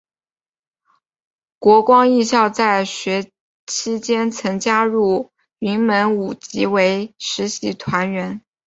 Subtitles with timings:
[1.59, 3.29] 国光艺校在学
[3.67, 8.41] 期间曾加入云门舞集为实习团员。